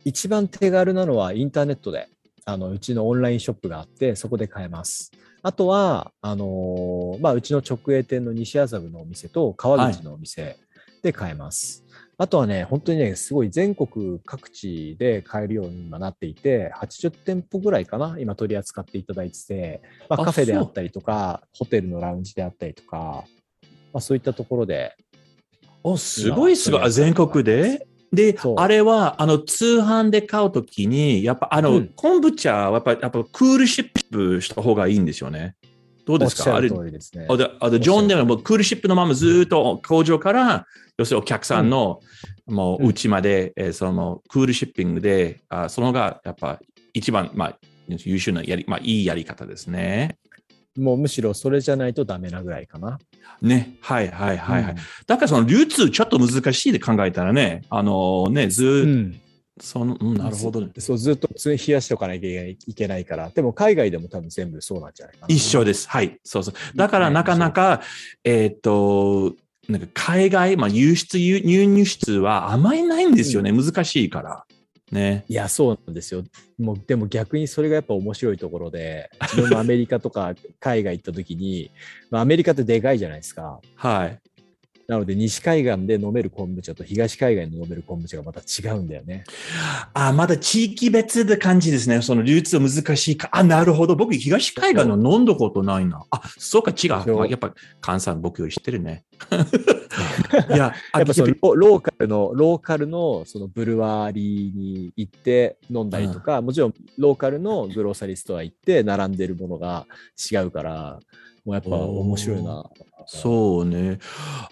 [0.06, 2.08] 一番手軽なのはインターネットで、
[2.46, 5.12] あの、うちのオンラインショップがあって、そこで買えます。
[5.44, 10.58] あとは、あのーまあ、うちの直営店の西麻布のお店と川口のお店
[11.02, 11.84] で買えます。
[12.18, 23.26] あとはね、本当にね、すごい全国各地で買えるように今なっていて、80店舗ぐらいかな、今取り扱っていただいてて、まあ、あカフェであったりとか、ホテルのラウンジであったりとか、
[23.92, 24.96] まあ、そういったところで、
[25.84, 26.82] お、すごいすごい。
[26.82, 27.88] あ全国で？
[28.12, 35.56] であれは、あの、通販で買うときに、やっぱ、あの、うん昆布茶はやっぱ、やっぱ、クールシップした方がいいんですよね。
[36.06, 36.56] どうですか？
[36.56, 37.28] あれですね。
[37.30, 40.66] あであでジョンでももうクールシップのままずっと工場から、
[40.98, 42.02] 要するにお客さんの、
[42.48, 46.60] もう、うんうちまで、えーその、クールシッピングで、あそのが、やっぱ、
[46.94, 50.18] 一番、まあ、優秀なやり、まあ、いいやり方ですね。
[50.78, 53.00] もうむしろそれじゃないとダメなぐらいかな。
[53.42, 53.76] ね。
[53.82, 54.72] はいはいはいはい。
[54.74, 59.22] うんだからその流通ちょっと難しいで考えたらね、あのね、ずーっと、うん
[59.60, 60.72] その、うん、なるほどね。
[60.80, 63.30] そう、ずっと冷やしておかなきゃいけないから。
[63.30, 65.28] でも海外でも多分全部そうなんじゃないかな。
[65.30, 65.88] 一緒です。
[65.88, 66.20] はい。
[66.24, 66.54] そうそう。
[66.76, 67.82] だからなかなか、
[68.24, 69.36] えーっと、
[69.70, 73.52] なんか海外、まあ輸出、輸入輸出はあまりないんですよね。
[73.52, 74.46] 難しいから。
[74.92, 75.26] ね。
[75.28, 76.24] いや、そうなんですよ。
[76.60, 81.72] もう、でも逆にそれがやっぱ面白いところで、自分もアメリカとか海外行った時に、
[82.12, 83.60] まあ、アメリカってでかいじゃないですか。
[83.76, 84.20] はい。
[84.88, 89.24] なので、西海岸で飲める昆布茶と東海岸で飲める昆布茶がまた違うんだよね。
[89.94, 92.02] あ、まだ地域別で感じですね。
[92.02, 93.30] その流通難しいか。
[93.32, 93.96] あ、なるほど。
[93.96, 96.04] 僕、東海岸の飲んだことないな。
[96.10, 97.28] あ、そうか、違う。
[97.30, 99.04] やっぱ、関西僕より知ってるね。
[100.54, 109.86] いや、あやっぱそのロローカルの、ローカルのそのブルワリーに行って飲んだりとか、もちろんローカルのグローサリーストア行って並んでるものが
[110.32, 111.00] 違うから、
[111.46, 112.64] もうやっぱ面白いな。
[113.08, 114.00] そうね。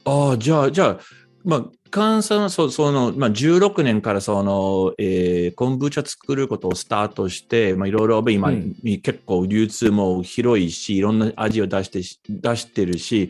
[0.06, 1.00] ああ、じゃあ、じゃあ、
[1.44, 13.30] まあ、関西はそその、まあ、16年からその、えー、昆布茶作ることをスタートして、まあ、いろいろ今、うん結構流通も広いし、いろんな味を出してし、出してるし、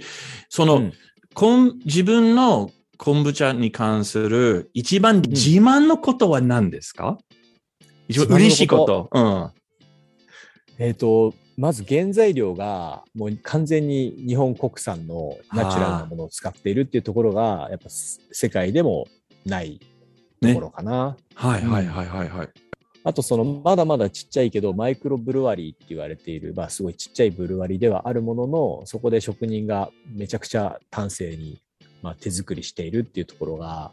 [0.49, 0.93] その、うん
[1.33, 7.17] 昆自分の昆布茶に関する一番自慢のことは何ですか、
[8.07, 9.09] 一番嬉しいこと。
[9.13, 9.51] うん。
[10.79, 19.07] えっ、と、まず原材料がもう完全に日本国産のナチュラルなものを使っているっていうところが、やっぱす世界でも
[19.45, 19.81] ない
[20.41, 21.17] ところかな。
[21.35, 22.49] はいはいはいはいはい。
[23.03, 31.61] あとそのまだまだちっちゃいけどマイクロブルワリーって言われている、まあ、すごいちっちゃいブルワリーではあるもののそこで職人がめちゃくちゃ端正に、
[32.01, 33.91] まあ、手作りしているっていうところが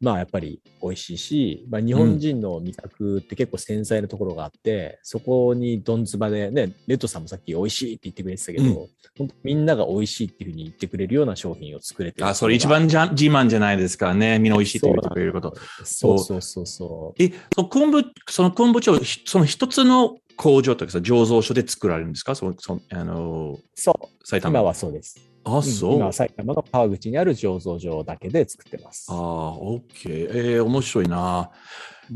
[0.00, 8.88] まあやっぱり美味しいし、まあ、日本人の味覚って結構繊細なところがあって、そこにどんずばでねレッドさんもさっき美味しいって言ってくれてたけど、うん。
[9.16, 14.40] 本当みんなが美味しいっていうふうに言ってくれるような商品を作れてるあ、それ一番じゃ自慢じゃないですかね。
[14.40, 15.54] みんな美味しいと言ってくれること。
[15.84, 16.42] そうそう。
[16.42, 22.34] そうそうえ、その昆布、その昆布茶をひ、その一つの工場というかさ、醸造所で作られるんですか？
[22.34, 24.26] その、その、あの、そう。
[24.26, 24.58] 埼玉。
[24.58, 25.94] 今はそうですあ、そう。
[25.96, 29.06] 今は埼玉の川口にある醸造所だけで作ってます。
[29.10, 30.28] ああ、オッケー。
[30.56, 31.50] えー、面白いな。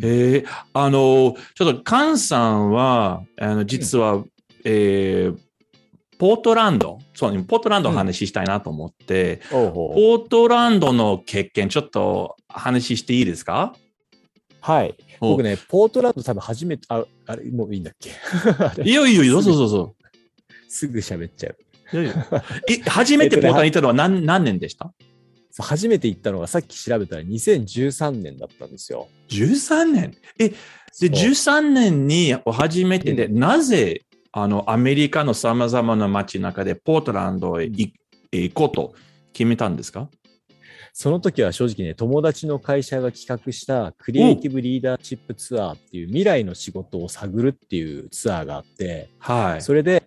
[0.02, 4.24] えー、あの、ちょっと、菅さんは、あの、実は、
[4.64, 5.38] えー、
[6.18, 13.74] ポートランド、そう、ポートランドの話したいなと思って、おうほうポートランドの経験、ちょっと話していいですか？
[14.60, 14.96] はい。
[15.20, 18.10] お僕ね、ポートランド多分初めて、あ、あれ、もういいんだっけ？
[18.82, 19.94] いいよいいよいいよ、そうそうそ
[20.68, 21.56] すぐ喋っちゃう。
[22.87, 24.92] 初めてポートランドに行ったのは何何年でした？
[25.61, 29.09] 初めて行ったのがさっき調べたら2013年だったんですよ。
[29.31, 30.14] 13年？
[30.38, 30.55] え、で、
[30.92, 31.09] そう。
[31.09, 37.92] 13年に初めてで、うなぜ、あの、アメリカの様々な街中でポートランドへ行
[38.31, 38.94] 行こうと
[39.33, 40.09] 決めたんですか？
[40.92, 49.62] その時は正直ね、友達の会社が企画したクリエイティブリーダーシップツアーっていう未来の仕事を探るっていうツアーがあって、はい。
[49.62, 50.05] それで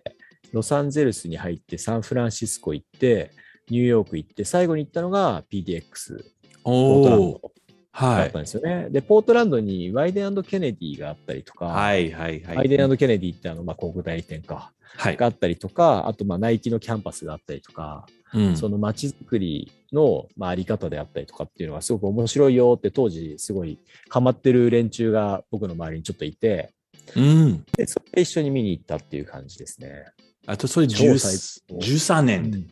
[0.52, 3.30] ロサンゼルスに入ってサンフランシスコ行って、
[3.70, 6.24] ニューヨーク行って、最後に行ったのが PDX、
[6.62, 7.48] ポートランドだ
[7.92, 8.38] はいった。
[8.38, 8.88] んですよね。
[8.90, 12.56] で、ポートランドにワイデンケネディがあったりとか、はいはいはい。
[12.56, 15.16] ワイデンケネディってあの、まあ、広告代理店か、はい。
[15.16, 23.78] があったりとか、あと、まあ、ナイキのキャンパスがあったりとか、うんその街づくりの、まあ、あり方であったりとかっていうのがすごく面白いよって当時すごい
[24.08, 26.72] ハマってる連中が僕の周りにちょっといて、
[27.14, 27.64] うん。
[27.76, 30.06] で、それで一緒に見に行ったっていう感じですね。
[30.46, 32.42] あと、それ超最10高13う年。
[32.50, 32.68] ん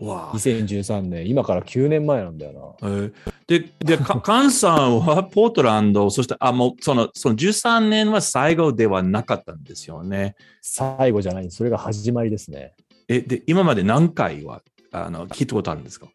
[0.00, 3.12] わあ2013年、今から9年前なんだよえー
[3.46, 10.34] で、で、か 菅さんはポートランド、そして、あ、もう、その、その13年は最後ではなかったんですよね。
[10.38, 10.44] な。
[10.62, 12.72] 最後じゃない、それが始まりですね。
[13.06, 16.08] え、で、今まで何回は、あの、聞いたことあるんですか？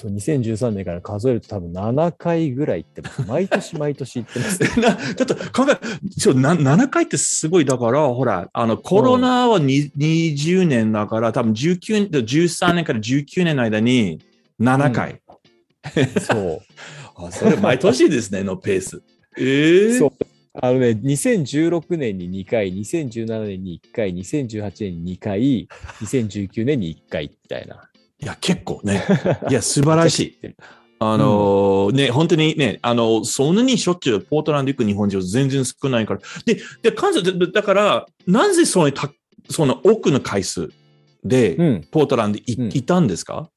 [0.00, 3.26] そう、2013年から数えると多分7回ぐらい行ってます。
[3.26, 4.60] 毎年毎年行ってます。
[4.78, 14.20] なちょっと考え、ちょな7回ってすごい、だから、ほら、あの、コロナはに20年だから、多分19、13年から19年の間に
[14.60, 15.20] 7回。
[16.20, 16.60] そう。
[17.20, 19.02] あそれ毎年ですね、のペース。
[19.36, 20.12] ええそう。
[20.54, 25.68] あのね、2016年に2回、2017年に1回、2018年に2回、
[26.02, 27.88] 2019年に1回みたいな。
[28.20, 29.04] いや、結構ね。
[29.48, 30.54] いや、素晴らしい。
[31.00, 36.20] あのーね、本当にね、あの、そんなにしょっちゅうポートランド行く日本人は全然少ないから。
[36.44, 39.08] で、で、関西で、だから、なぜそのた、
[39.48, 40.70] その多くの回数
[41.24, 41.88] で、うん。
[41.92, 43.48] ポートランドい,、うんいたんですか？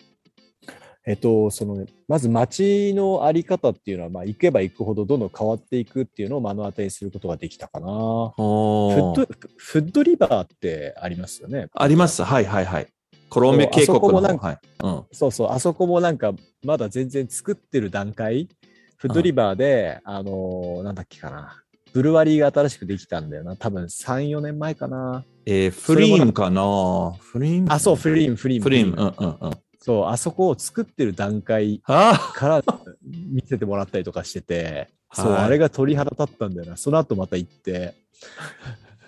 [1.07, 7.87] えっと、そのね、まず街のあり方っていうのは、まあ、行けば行くほどどんどん変わっていくっていうのを目の当たりにすることができたかな。
[7.87, 7.93] フッ
[8.37, 9.25] おド、
[9.57, 11.69] フッドリバーってありますよね。
[11.73, 12.23] あります。
[12.23, 12.87] はいはいはい。
[13.31, 15.07] コロンビア渓谷の。
[15.13, 16.33] そうそう、あそこもなんか、
[16.65, 18.49] まだ全然作ってる段階、
[18.97, 21.63] フッドリバーで、あのーなんだっけかな。
[21.93, 23.55] ブルワリーが新しくできたんだよな。
[23.55, 25.23] 多分3、4年前かな。
[25.45, 27.13] えーフリームかな？
[27.19, 28.63] フリームあ、そう、フリーム、フリーム。
[28.63, 28.95] フリーム。
[28.97, 29.51] うんうんうん。
[29.79, 32.63] そう、あそこを作ってる段階あから
[33.31, 36.75] 見せてもらったりとかしてて、そう、はいあれが鳥肌立ったんだよな。
[36.75, 37.95] その後また行って、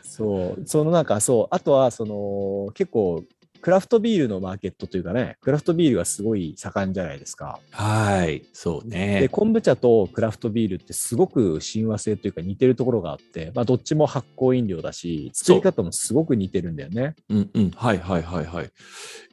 [0.01, 3.24] そう、そのなんか、そう、あとは、その、結構、
[3.64, 7.61] クラフトビールのマーケットというかね、クラフトビールがすごい盛んじゃないですか。
[7.72, 7.84] あ。
[7.84, 8.43] はい。
[8.51, 9.30] そうで、ね。
[9.32, 17.16] 昆布茶とクラフトビールってすごく親和性というか似てるところがあって、まあ、どっちも発酵飲料だし、作り方もすごく似てるんだよね。
[17.30, 17.72] うんうん。
[17.72, 18.70] はいはいはいはい。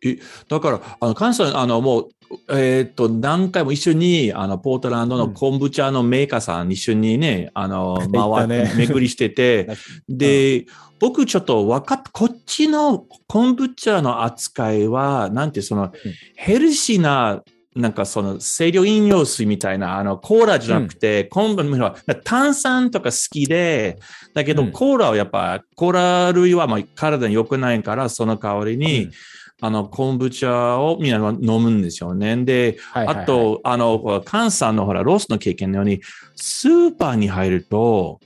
[0.04, 0.18] え、
[0.48, 2.08] だから、あの、関西、あの、もう、
[2.48, 9.68] えーっと、何回も一緒に、あの、ポートランドの昆布茶のメーカーさん一緒にね、あの、 回って、巡りしてて、
[10.08, 10.66] で、
[11.00, 15.92] 僕ちょっと分かっこっちの昆布茶の扱いは、なんてその、
[16.36, 17.42] ヘルシーな、
[17.74, 23.98] なんかその清涼飲料水みたいな、あの、コーラじゃなくて、昆布の炭酸とか好きで、
[24.34, 24.72] だけどうん。
[24.72, 29.12] コーラはやっぱ、コーラ類はまあ体に良くないから、その代わりに、うん
[29.60, 32.36] あの、昆布茶をみんな飲むんですよね。
[32.44, 36.00] で、はいはいはいあと、あの、関さんのほら、ロスの経験のように、
[36.36, 38.20] スーパーに入ると、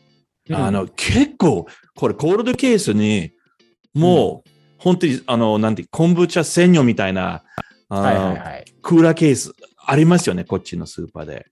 [0.49, 1.67] うんあの、結構、
[1.97, 3.33] これコールドケースに、
[3.95, 7.43] もう、本当に、あの、なんて、昆布茶専用みたいな、
[7.89, 8.65] あのはいはいはい。
[8.83, 9.53] クーラーケース
[9.87, 11.47] ありますよね、こっちのスーパーで。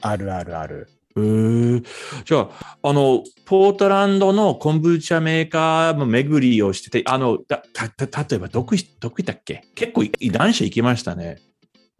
[0.00, 0.88] あるあるある。
[1.16, 1.84] へー
[2.24, 9.64] じゃあ、あの、ポートランドの昆布茶メーカーも巡りをしてて、あの、だた、た、例えば、どこ、どこ行ったっけ？
[9.74, 11.38] 結構、何社行きましたね。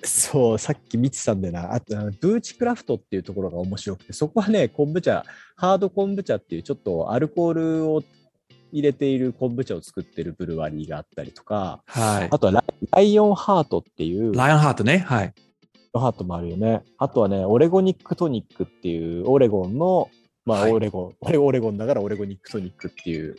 [0.05, 1.75] そう、さっき見てたんだよな。
[1.75, 5.25] あと、ブーチクラフトっていうところが面白くて、そこはね、昆布茶、
[5.57, 8.05] ハード昆布茶っていうちょっとアルコールを
[8.71, 12.29] 入れている昆布茶を作ってるブルワリーがあったりとか、はい。
[12.31, 14.99] あとはラライオンハートっていうライオンハートね。
[14.99, 15.35] はい。
[15.99, 16.83] ハートもあるよね。
[16.99, 20.11] あとはね、オレゴニックトニックっていう、オレゴンの、
[20.45, 23.37] まあ、はいオレゴン、俺オレゴンだからオレゴニックトニックっていう、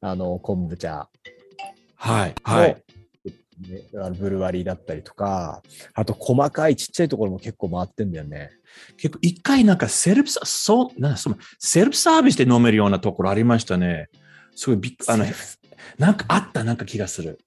[0.00, 1.08] あの、昆布茶
[1.96, 2.34] はい。
[2.46, 2.76] の、はい。
[4.18, 5.62] ブルワリーだったりとか、
[5.94, 8.50] あと細かいちっちゃいところも結構回ってんだよね。
[8.96, 14.08] 結構一回なんかセルフサそうなんそのセルフサービスで飲めるようなところありましたね。
[14.56, 15.24] すごいびっあの
[15.98, 17.38] なんかあったなんか気がする。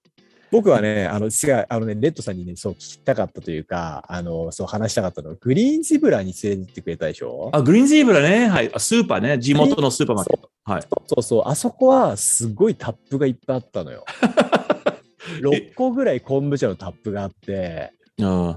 [0.50, 7.50] 僕はね、あの、違う、あのね、レッドさんにね、そう聞きたかったというか、あの、そう話したかったのは、グリーンゼブラに連れてってくれたでしょ？
[7.52, 8.46] あ、グリーンゼーブラね。
[8.48, 8.70] はい。
[8.72, 9.38] あスーパーね。
[9.38, 10.50] 地元のスーパーマーケット。
[10.64, 10.82] はい。
[11.06, 14.04] そうそう、あそこはすごいタップがいっぱいあったのよ。
[15.42, 18.56] 6個ぐらい昆布茶のタップがあって、うん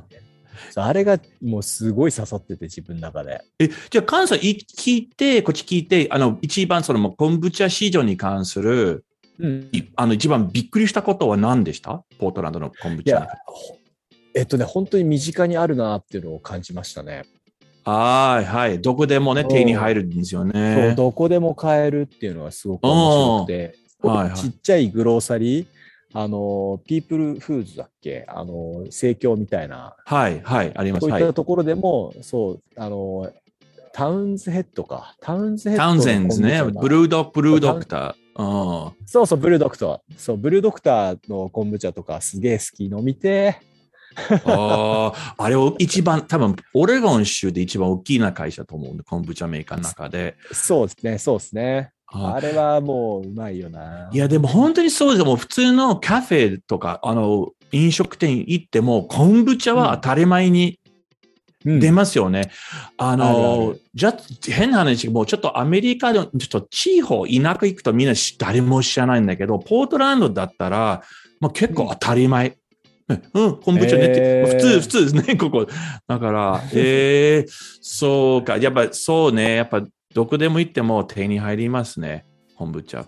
[0.75, 3.41] あれがもうすごい刺さってて、自分の中で。
[3.59, 9.05] え、じゃあ、関西い聞いて、こっち聞いて、あの、一番その昆布茶市場に関する、
[9.39, 12.03] うんいあの、一番びっくりしたことは何でした？
[12.19, 13.27] ポートランドの昆布茶
[14.35, 17.23] えっとね、本当に身近にあるなっていうのを感じましたね。
[17.83, 18.81] はい、はい。
[18.81, 20.93] どこでもね、うん手に入るんですよね。
[20.95, 25.67] どこでも買えるっていうのがすごく面白くて、うんはいはいちっちゃいグローサリー、
[26.13, 28.25] あの、ピープルフーズだっけ？
[28.29, 31.01] あの、生協みたいな、はい、はい、あります。
[31.01, 31.23] そういはい。
[31.23, 33.29] ったところでも、そう、あの、
[33.91, 35.15] タウンズヘッドか。
[35.19, 36.63] タウンズヘッドタウンゼンズね。
[36.63, 38.13] ブルード、ブルードクター。
[38.39, 39.05] うん。
[39.05, 39.99] そうそう、ブルードクター。
[40.17, 42.85] そう、ブルードクターの昆布茶とかすげえ好き。
[42.85, 43.59] 飲みて
[44.45, 50.37] ああ、あれを一番、多分、オレゴン州で一番大きな会社と思うんで、昆布茶メーカーの中で。
[50.51, 50.53] ー。
[50.53, 51.91] そうですね、そうですね。
[52.11, 54.09] ああれはもううまいよな。
[54.11, 55.25] いや、でも本当にそうです。
[55.25, 60.75] もう普通のカフェとか、あの、飲食店行っても、昆布茶は当たり前にうん
[61.65, 62.51] 出ますよね。
[62.97, 71.03] ああるあのる、じゃ、変な話、もうちょっとアメリカで、ちょっと地方、田舎行くとみんな知誰も知らないんだけど、ポートランドだったら、
[71.39, 72.55] まあ、結構当たり前。
[73.33, 75.67] うん、昆布茶ねって、へー普通、普通ですね、 ここ。
[76.07, 77.51] だから、ええ
[77.81, 78.57] そうか。
[78.57, 79.83] やっぱそうね、やっぱ
[80.13, 83.07] どこでも行っても手に入りますね、昆布茶。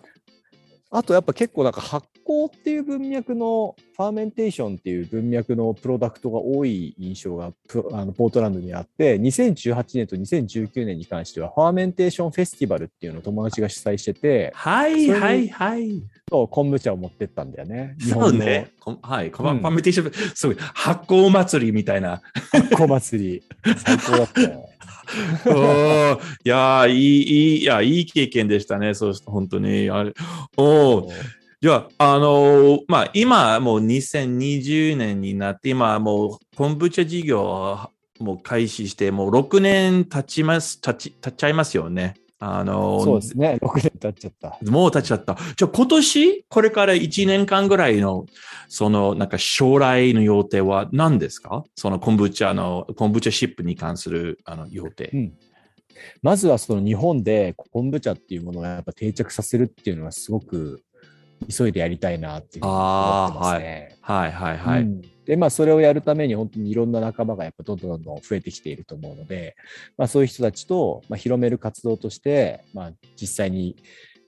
[0.90, 16.04] あとやっぱ結構なんか発酵っていう文脈の fermentation っていう文脈のプロダクトが多い印象がプあのポートランドにあって2018年と2019年に関しては fermentation festival っていうのを友達が主催しててはいはいはい。
[16.30, 17.96] そう昆布茶を持ってったんだよね。
[18.00, 18.72] 日そうね。
[18.80, 19.32] こはい。
[19.32, 20.56] コうんンペティション、すごい。
[20.60, 22.22] 発酵祭りみたいな。
[22.52, 23.44] 発酵祭り
[23.78, 24.70] 最高だったよ。
[25.46, 28.94] おーいやー、いい、いい、いや、いい経験でしたね。
[28.94, 29.90] そうす本当に。
[29.90, 30.14] あれ
[30.58, 37.78] おーじゃあ、あのーまあ、今、もう2020年になって、今、もう、コンブチャ事業を
[38.20, 42.16] もう開始して、もう6年経ちます、経ち、経っちゃいますよね。
[42.40, 43.60] あのーそうですね。
[43.62, 44.58] 6年経っちゃった。
[44.72, 45.38] もう経っちゃった。
[45.56, 48.26] じゃあ今年、これから1年間ぐらいの、
[48.68, 51.64] そのなんか将来の予定は何ですか？
[51.76, 55.12] そのコンブチャの、コンブチャシップに関するあの予定。
[55.14, 55.34] うん
[56.24, 60.82] まずはその日本で昆布茶っていうものをやっぱ定着させるっていうのはすごく
[61.50, 63.98] 急いでやりたいなっていうふうに思ってますね。
[64.02, 64.82] はいはいはい。
[64.82, 69.56] うんで、まあ、それをやるために本当にいろんな仲間がやっぱどんどんどんどん増えてきていると思うので、
[69.98, 73.76] まあ、そういう人たちと、まあ、広める活動として、まあ、実際に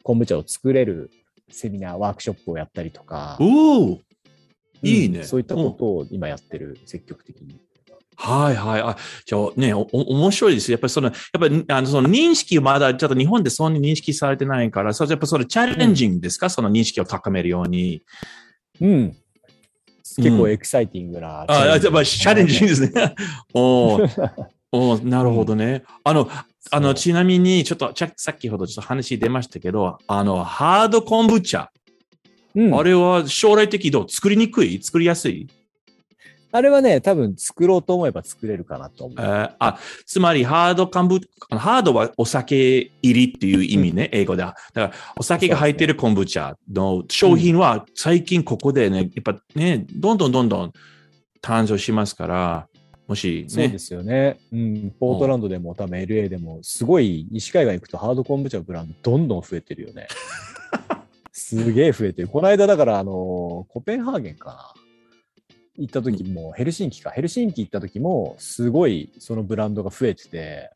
[0.03, 1.09] 昆布茶を作れる
[1.49, 3.99] セミナー、ワークショップをやったりとか、おおうん
[4.83, 7.59] いいねそういったことを今やってる、積極的に。
[8.15, 8.81] はいはい。
[8.81, 10.71] あ、じゃあね、お、お面白いです。
[10.71, 18.03] やっぱりその、やっぱりあのその認識まだちょっと日本でそんなに認識されてないから、そうやっぱそれチャレンジングですか、その認識を高めるように。
[18.81, 19.15] うん。
[20.15, 22.81] 結構エキサイティングなああ、じゃあまあチャレンジンググ。
[22.81, 23.15] ですね。
[23.53, 24.31] おー
[24.71, 25.83] おーなるほどね。
[26.03, 26.29] あの、
[26.71, 31.71] あの、ちなみに、ちょっと、ちゃさっきほどちょっと話出ましたけど、あの、ハード昆布茶。
[32.55, 34.05] うんあれは将来的どう？
[34.07, 34.81] 作りにくい？
[34.81, 35.47] 作りやすい、
[36.55, 39.17] あれはね、多分作ろうと思えば作れるかなと思う。
[39.19, 44.55] えーあ、つまり、ハード昆布、ハードはお酒入りっていう意味ね、英語では。
[44.71, 50.73] だから、お酒が入ってる昆布茶の商品は最近ここでね、やっぱね、どんどんどんどん
[51.41, 52.67] 誕生しますから、
[53.07, 54.37] もしねそうで、すよね。
[54.51, 54.91] うん。
[54.99, 60.07] ポートランドでも多分 LA でも、すごい西海岸行くとハード昆布茶ブランドどんどん増えてるよね。
[61.33, 62.27] すげえ増えてる。
[62.27, 64.82] この間だから、あの、コペンハーゲンかな。
[65.77, 67.09] 行った時も、ヘルシンキか。
[67.09, 70.71] ヘルシンキ行った時も、すごいそのブランドが増えてて、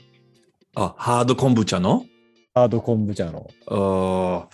[0.75, 2.05] あ、ハード昆布茶の？
[2.53, 3.49] ハード昆布茶の。
[3.67, 4.47] あー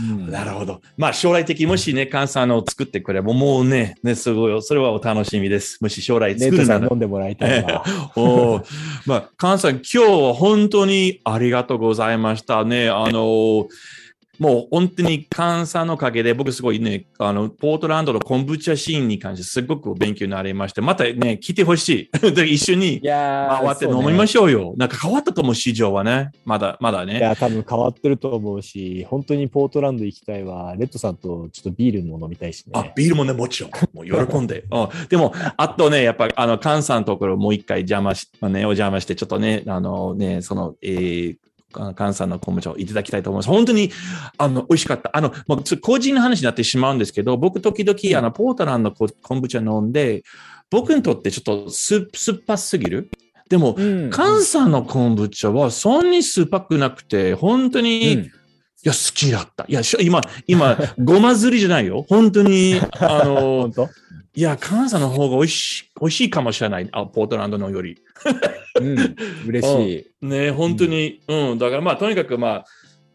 [0.00, 0.80] うんなるほど。
[0.96, 5.82] まあ将来的にもしね、カンさんの作ってくれば、もうね、ね、すごい、それはお楽しみです。
[5.82, 6.80] もし将来作るなら。
[6.80, 7.82] さん飲んでもらいたいな。
[8.16, 8.64] おー
[9.04, 12.88] まあ、カンさん、今日は本当にありがとうございましたね。
[12.88, 13.68] あの
[14.42, 22.18] もう本当にカンさんのおかげで、僕すごいね、あの、ポートランドの昆布茶シーンに関してすごく勉強になりまして、またね、来てほしい。
[22.34, 24.74] で一緒に回って飲みましょうよ。
[24.76, 26.32] なんか変わったと思う、市場はね。
[26.44, 27.18] まだ、まだね。
[27.18, 30.74] いや、多分変わってると思うし、本当にポートランド行きたいわ。
[30.76, 32.72] レッドさんとちょっとビールも飲みたいしね。
[32.74, 33.70] あ、ビールもね、もちろん。
[33.92, 34.64] もう喜んで。
[34.72, 41.36] うん、でも、あとね、やっぱ、あの、カンさんのところもう一回邪魔し、まあね、お邪魔して、ちょっとね、あのね、その、えー、
[41.74, 43.48] あカンさんの昆布茶をいただきたいと思います。
[43.48, 43.90] 本当に、
[44.38, 45.10] あの、美味しかった。
[45.16, 50.22] あの、もう、個人の話になってしまうんですけど、僕、時々、あの、ポートランドのこ昆布茶飲んで、
[50.70, 53.10] 僕にとってちょっと酸酸っぱすぎる。
[53.48, 54.10] でも、うん、
[54.42, 58.32] さんの昆布茶は、そんなに酸っぱくなくて、本当に、うん
[58.84, 59.64] いや、好きだった。
[59.68, 62.04] いや、今、今、 ごますりじゃないよ。
[62.08, 63.70] 本当に、あの
[64.34, 66.88] いや、関西の方が美味しい、美味しいかもしれない。
[66.90, 68.00] あ、ポートランドのより。
[68.80, 69.16] うん、
[69.46, 70.26] 嬉しい。
[70.26, 71.20] ね、本当に。
[71.28, 72.64] うん、だからまあ、とにかくま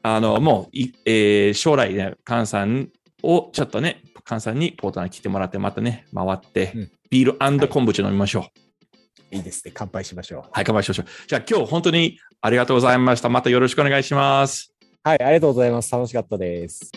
[0.03, 2.89] あ、あの、もう、いえー将来ね、関西
[3.23, 8.51] をちょっとね、関西にポートランドに来てもらって、またね、回って、うんビール昆布茶飲みましょ
[9.31, 9.35] う。
[9.35, 9.71] いいですね。
[9.73, 10.41] 乾杯しましょう。
[10.51, 11.05] はい、乾杯しましょう。
[11.27, 13.29] じゃあ今日本当にありがとうございました。
[13.29, 14.76] またよろしくお願いします。
[15.07, 15.89] はい、ありがとうございます。
[15.89, 16.91] 楽しかったです。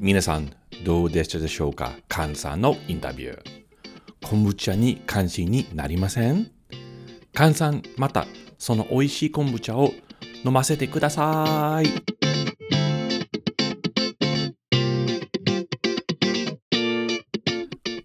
[0.00, 0.50] 皆さん、
[0.84, 1.92] どうでしたでしょうか？
[2.08, 3.42] カンさんのインタビュー。
[4.28, 6.50] 昆布茶に関心になりません？
[7.32, 8.26] カンさん、また
[8.58, 9.92] その美味しい昆布茶を
[10.44, 12.29] 飲ませてください。